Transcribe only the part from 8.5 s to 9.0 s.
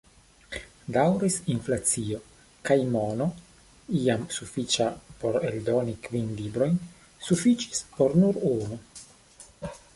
unu.